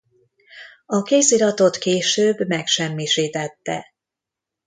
[0.85, 3.93] A kéziratot később megsemmisítette.